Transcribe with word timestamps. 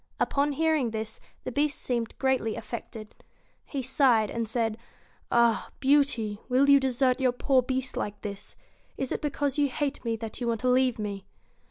Upon 0.19 0.53
hearing 0.53 0.89
this, 0.89 1.19
the 1.43 1.51
Beast 1.51 1.79
seemed 1.79 2.17
greatly 2.17 2.55
affected. 2.55 3.13
He 3.63 3.83
sighed, 3.83 4.31
and 4.31 4.47
said: 4.47 4.79
'Ah! 5.31 5.69
Beauty, 5.79 6.41
will 6.49 6.71
you 6.71 6.79
desert 6.79 7.19
your 7.21 7.31
poor 7.33 7.61
Beast 7.61 7.95
like 7.95 8.19
this? 8.21 8.55
Is 8.97 9.11
it 9.11 9.21
because 9.21 9.59
you 9.59 9.69
hate 9.69 10.03
me 10.03 10.15
that 10.15 10.41
you 10.41 10.47
want 10.47 10.61
to 10.61 10.69
leave 10.69 10.97
me 10.97 11.27